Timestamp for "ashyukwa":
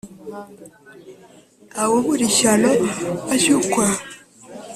3.33-3.85